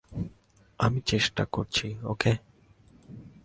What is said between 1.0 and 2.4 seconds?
চেষ্টা করছি, ওকে?